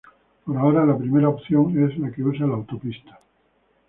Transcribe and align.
Por 0.45 0.57
ahora, 0.57 0.83
la 0.83 0.97
primera 0.97 1.29
opción, 1.29 1.83
es 1.87 1.95
la 1.99 2.11
que 2.11 2.23
usa 2.23 2.47
la 2.47 2.55
autopista. 2.55 3.19